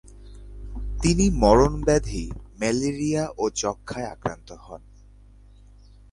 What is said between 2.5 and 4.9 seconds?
Malaria ও যক্ষ্মায় আক্রান্ত হন।